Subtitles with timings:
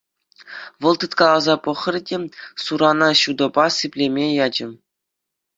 [0.81, 2.17] Вӑл тыткаласа пӑхрӗ те
[2.63, 4.67] сурана ҫутӑпа сиплеме ячӗ.